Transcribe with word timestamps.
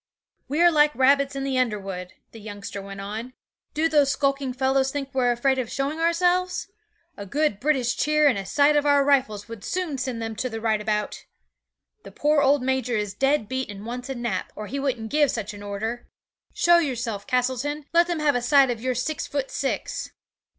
'"We're 0.49 0.71
like 0.71 0.95
rabbits 0.95 1.35
in 1.35 1.43
the 1.43 1.59
underwood," 1.59 2.13
the 2.31 2.39
youngster 2.41 2.81
went 2.81 3.01
on. 3.01 3.33
"Do 3.75 3.87
those 3.87 4.11
skulking 4.11 4.51
fellows 4.51 4.89
think 4.91 5.13
we're 5.13 5.31
afraid 5.31 5.59
of 5.59 5.69
showing 5.71 5.99
ourselves? 5.99 6.69
A 7.17 7.27
good 7.27 7.59
British 7.59 7.95
cheer 7.95 8.27
and 8.27 8.35
a 8.35 8.43
sight 8.43 8.75
of 8.75 8.87
our 8.87 9.03
rifles 9.05 9.47
would 9.47 9.63
soon 9.63 9.99
send 9.99 10.19
them 10.19 10.35
to 10.37 10.49
the 10.49 10.59
right 10.59 10.81
about. 10.81 11.25
The 12.01 12.11
poor 12.11 12.41
old 12.41 12.63
major 12.63 12.97
is 12.97 13.13
dead 13.13 13.47
beat 13.47 13.69
and 13.69 13.85
wants 13.85 14.09
a 14.09 14.15
nap, 14.15 14.51
or 14.55 14.65
he 14.65 14.79
wouldn't 14.79 15.11
give 15.11 15.29
such 15.29 15.53
an 15.53 15.61
order. 15.61 16.07
Show 16.51 16.79
yourself, 16.79 17.27
Castleton; 17.27 17.85
let 17.93 18.07
them 18.07 18.21
have 18.21 18.33
a 18.33 18.41
sight 18.41 18.71
of 18.71 18.81
your 18.81 18.95
six 18.95 19.27
foot 19.27 19.51
six. 19.51 20.13